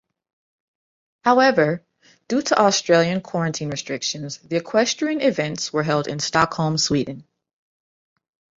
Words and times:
However, 1.23 1.85
due 2.27 2.41
to 2.41 2.57
Australian 2.59 3.21
quarantine 3.21 3.69
restrictions 3.69 4.39
the 4.39 4.55
equestrian 4.55 5.21
events 5.21 5.71
were 5.71 5.83
held 5.83 6.07
in 6.07 6.17
Stockholm, 6.17 6.79
Sweden. 6.79 7.23